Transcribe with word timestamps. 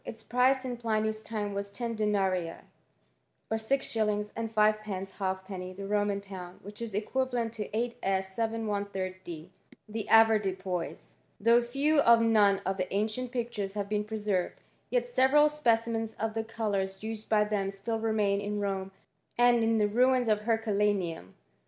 Its 0.03 0.23
price 0.23 0.65
m 0.65 0.75
Pliny's 0.77 1.21
time 1.21 1.53
was 1.53 1.71
ten 1.71 1.93
denarii, 1.93 2.51
or 3.51 3.57
six 3.59 3.85
shillings 3.85 4.33
and 4.35 4.49
fivfr 4.51 4.81
pence 4.81 5.11
halfpenny 5.19 5.73
the 5.73 5.85
Roman 5.87 6.21
pound; 6.21 6.61
which 6.63 6.81
is 6.81 6.95
equifti 6.95 7.33
lent 7.33 7.53
to 7.53 7.65
85. 7.77 8.35
l\d, 8.81 9.51
the 9.87 10.07
avoirdupois. 10.09 10.91
^ 11.17 11.17
Though 11.39 11.61
few 11.61 12.01
or 12.01 12.17
none 12.17 12.61
of 12.65 12.77
the 12.77 12.91
ancient 12.91 13.31
pictures 13.31 13.75
hMi 13.75 13.89
been 13.89 14.03
preserved, 14.03 14.61
yet 14.89 15.05
several 15.05 15.47
specimens 15.49 16.13
of 16.13 16.33
the 16.33 16.43
co' 16.45 16.75
used 16.99 17.29
by 17.29 17.43
them 17.43 17.69
still 17.69 17.99
remain 17.99 18.41
in 18.41 18.59
Rome 18.59 18.91
and 19.37 19.63
in 19.63 19.77
the 19.77 19.87
ru 19.87 20.07
Herculaneum. 20.23 21.35